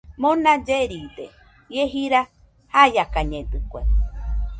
[0.21, 1.25] Mona lleride
[1.75, 2.21] ie jira
[2.73, 3.81] jaiakañedɨkue